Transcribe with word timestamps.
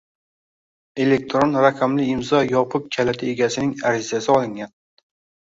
elektron 1.03 1.53
raqamli 1.65 2.07
imzo 2.13 2.39
yopiq 2.55 2.89
kaliti 2.97 3.31
egasining 3.35 3.77
arizasi 3.93 4.35
olingan 4.39 4.75